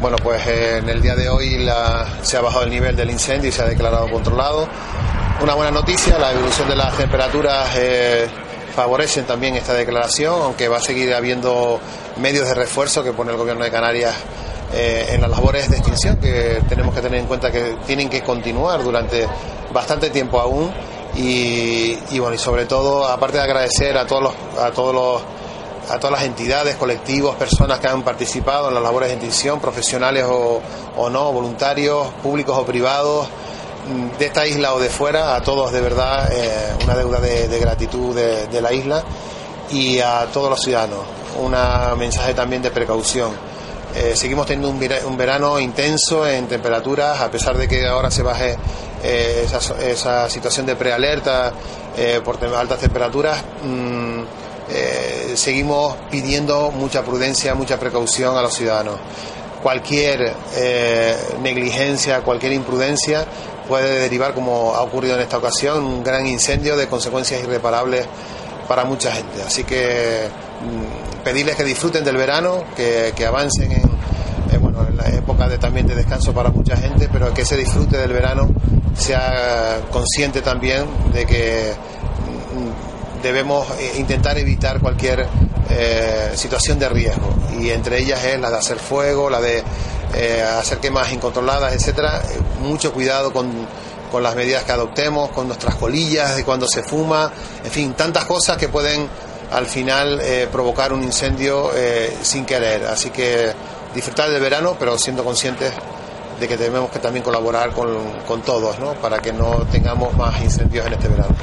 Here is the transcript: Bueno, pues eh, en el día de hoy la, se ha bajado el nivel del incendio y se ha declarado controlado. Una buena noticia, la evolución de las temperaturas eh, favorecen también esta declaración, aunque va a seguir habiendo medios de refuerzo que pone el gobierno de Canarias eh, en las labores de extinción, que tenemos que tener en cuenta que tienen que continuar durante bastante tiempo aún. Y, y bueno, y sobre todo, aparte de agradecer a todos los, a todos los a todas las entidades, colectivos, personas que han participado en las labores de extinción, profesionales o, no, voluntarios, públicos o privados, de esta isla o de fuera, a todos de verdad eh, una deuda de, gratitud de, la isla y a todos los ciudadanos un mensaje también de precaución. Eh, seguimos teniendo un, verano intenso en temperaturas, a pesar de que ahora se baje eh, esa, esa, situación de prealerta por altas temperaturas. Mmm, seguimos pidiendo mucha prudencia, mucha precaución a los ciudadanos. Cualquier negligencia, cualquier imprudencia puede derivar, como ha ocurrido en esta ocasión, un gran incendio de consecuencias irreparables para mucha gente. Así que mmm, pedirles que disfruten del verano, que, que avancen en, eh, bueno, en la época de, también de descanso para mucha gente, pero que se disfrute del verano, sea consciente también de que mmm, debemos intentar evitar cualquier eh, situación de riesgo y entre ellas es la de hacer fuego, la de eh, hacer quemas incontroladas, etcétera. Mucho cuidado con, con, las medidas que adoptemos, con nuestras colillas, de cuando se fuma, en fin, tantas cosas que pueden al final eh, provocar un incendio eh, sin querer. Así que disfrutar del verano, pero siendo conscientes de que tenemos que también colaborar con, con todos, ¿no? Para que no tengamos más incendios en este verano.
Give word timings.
Bueno, 0.00 0.16
pues 0.22 0.46
eh, 0.46 0.78
en 0.78 0.88
el 0.88 1.02
día 1.02 1.16
de 1.16 1.28
hoy 1.28 1.58
la, 1.58 2.06
se 2.22 2.36
ha 2.36 2.40
bajado 2.40 2.62
el 2.62 2.70
nivel 2.70 2.94
del 2.94 3.10
incendio 3.10 3.48
y 3.48 3.52
se 3.52 3.62
ha 3.62 3.64
declarado 3.64 4.08
controlado. 4.08 4.68
Una 5.42 5.54
buena 5.54 5.72
noticia, 5.72 6.16
la 6.20 6.30
evolución 6.30 6.68
de 6.68 6.76
las 6.76 6.96
temperaturas 6.96 7.68
eh, 7.76 8.28
favorecen 8.76 9.24
también 9.24 9.56
esta 9.56 9.74
declaración, 9.74 10.40
aunque 10.40 10.68
va 10.68 10.76
a 10.76 10.80
seguir 10.80 11.12
habiendo 11.12 11.80
medios 12.18 12.46
de 12.46 12.54
refuerzo 12.54 13.02
que 13.02 13.12
pone 13.12 13.32
el 13.32 13.36
gobierno 13.36 13.64
de 13.64 13.72
Canarias 13.72 14.14
eh, 14.72 15.08
en 15.10 15.20
las 15.20 15.30
labores 15.30 15.68
de 15.68 15.78
extinción, 15.78 16.16
que 16.18 16.62
tenemos 16.68 16.94
que 16.94 17.00
tener 17.00 17.18
en 17.18 17.26
cuenta 17.26 17.50
que 17.50 17.76
tienen 17.84 18.08
que 18.08 18.22
continuar 18.22 18.84
durante 18.84 19.26
bastante 19.72 20.10
tiempo 20.10 20.40
aún. 20.40 20.72
Y, 21.16 21.98
y 22.10 22.20
bueno, 22.20 22.36
y 22.36 22.38
sobre 22.38 22.66
todo, 22.66 23.04
aparte 23.08 23.38
de 23.38 23.42
agradecer 23.42 23.98
a 23.98 24.06
todos 24.06 24.22
los, 24.22 24.62
a 24.62 24.70
todos 24.70 24.94
los 24.94 25.22
a 25.90 25.98
todas 25.98 26.18
las 26.18 26.24
entidades, 26.24 26.76
colectivos, 26.76 27.36
personas 27.36 27.80
que 27.80 27.88
han 27.88 28.02
participado 28.02 28.68
en 28.68 28.74
las 28.74 28.82
labores 28.82 29.08
de 29.08 29.14
extinción, 29.14 29.60
profesionales 29.60 30.24
o, 30.28 30.60
no, 31.10 31.32
voluntarios, 31.32 32.08
públicos 32.22 32.56
o 32.56 32.64
privados, 32.64 33.28
de 34.18 34.26
esta 34.26 34.46
isla 34.46 34.74
o 34.74 34.80
de 34.80 34.90
fuera, 34.90 35.34
a 35.34 35.42
todos 35.42 35.72
de 35.72 35.80
verdad 35.80 36.30
eh, 36.30 36.74
una 36.84 36.94
deuda 36.94 37.20
de, 37.20 37.58
gratitud 37.58 38.14
de, 38.14 38.60
la 38.60 38.72
isla 38.72 39.02
y 39.70 39.98
a 40.00 40.26
todos 40.26 40.50
los 40.50 40.60
ciudadanos 40.60 41.00
un 41.40 41.54
mensaje 41.98 42.34
también 42.34 42.60
de 42.60 42.70
precaución. 42.70 43.30
Eh, 43.94 44.12
seguimos 44.14 44.46
teniendo 44.46 44.68
un, 45.06 45.16
verano 45.16 45.58
intenso 45.58 46.26
en 46.26 46.46
temperaturas, 46.48 47.20
a 47.20 47.30
pesar 47.30 47.56
de 47.56 47.66
que 47.66 47.86
ahora 47.86 48.10
se 48.10 48.22
baje 48.22 48.56
eh, 49.02 49.46
esa, 49.46 49.58
esa, 49.80 50.28
situación 50.28 50.66
de 50.66 50.76
prealerta 50.76 51.52
por 52.24 52.44
altas 52.44 52.78
temperaturas. 52.78 53.42
Mmm, 53.64 54.22
seguimos 55.34 55.96
pidiendo 56.10 56.70
mucha 56.70 57.02
prudencia, 57.02 57.54
mucha 57.54 57.78
precaución 57.78 58.36
a 58.36 58.42
los 58.42 58.54
ciudadanos. 58.54 58.96
Cualquier 59.62 60.34
negligencia, 61.42 62.20
cualquier 62.20 62.52
imprudencia 62.52 63.26
puede 63.68 64.00
derivar, 64.00 64.32
como 64.32 64.74
ha 64.74 64.82
ocurrido 64.82 65.14
en 65.16 65.20
esta 65.20 65.36
ocasión, 65.36 65.84
un 65.84 66.02
gran 66.02 66.26
incendio 66.26 66.76
de 66.76 66.88
consecuencias 66.88 67.42
irreparables 67.42 68.06
para 68.66 68.84
mucha 68.84 69.12
gente. 69.12 69.42
Así 69.42 69.64
que 69.64 70.28
mmm, 70.62 71.22
pedirles 71.22 71.56
que 71.56 71.64
disfruten 71.64 72.04
del 72.04 72.16
verano, 72.16 72.64
que, 72.76 73.12
que 73.14 73.26
avancen 73.26 73.72
en, 73.72 73.82
eh, 74.52 74.58
bueno, 74.60 74.86
en 74.88 74.96
la 74.96 75.08
época 75.08 75.48
de, 75.48 75.58
también 75.58 75.86
de 75.86 75.94
descanso 75.94 76.32
para 76.32 76.50
mucha 76.50 76.76
gente, 76.76 77.08
pero 77.12 77.32
que 77.34 77.44
se 77.44 77.56
disfrute 77.56 77.96
del 77.98 78.12
verano, 78.12 78.48
sea 78.96 79.80
consciente 79.90 80.40
también 80.40 80.86
de 81.12 81.26
que 81.26 81.72
mmm, 82.54 82.87
debemos 83.22 83.66
intentar 83.96 84.38
evitar 84.38 84.80
cualquier 84.80 85.26
eh, 85.70 86.32
situación 86.34 86.78
de 86.78 86.88
riesgo 86.88 87.34
y 87.58 87.70
entre 87.70 87.98
ellas 87.98 88.24
es 88.24 88.40
la 88.40 88.50
de 88.50 88.56
hacer 88.56 88.78
fuego, 88.78 89.28
la 89.28 89.40
de 89.40 89.62
eh, 90.14 90.42
hacer 90.42 90.78
quemas 90.78 91.12
incontroladas, 91.12 91.74
etcétera. 91.74 92.22
Mucho 92.62 92.92
cuidado 92.92 93.32
con, 93.32 93.50
con, 94.10 94.22
las 94.22 94.34
medidas 94.34 94.64
que 94.64 94.72
adoptemos, 94.72 95.30
con 95.30 95.46
nuestras 95.46 95.74
colillas, 95.74 96.36
de 96.36 96.44
cuando 96.44 96.66
se 96.66 96.82
fuma, 96.82 97.30
en 97.64 97.70
fin, 97.70 97.92
tantas 97.94 98.24
cosas 98.24 98.56
que 98.56 98.68
pueden 98.68 99.08
al 99.50 99.66
final 99.66 100.20
eh, 100.22 100.48
provocar 100.50 100.92
un 100.92 101.02
incendio 101.02 101.70
eh, 101.74 102.16
sin 102.22 102.44
querer. 102.44 102.86
Así 102.86 103.10
que 103.10 103.52
disfrutar 103.94 104.30
del 104.30 104.40
verano, 104.40 104.76
pero 104.78 104.98
siendo 104.98 105.24
conscientes 105.24 105.72
de 106.40 106.48
que 106.48 106.56
tenemos 106.56 106.90
que 106.90 107.00
también 107.00 107.24
colaborar 107.24 107.72
con, 107.72 108.20
con 108.26 108.42
todos, 108.42 108.78
¿no? 108.78 108.94
Para 108.94 109.18
que 109.18 109.32
no 109.32 109.66
tengamos 109.70 110.14
más 110.16 110.40
incendios 110.42 110.86
en 110.86 110.92
este 110.94 111.08
verano. 111.08 111.34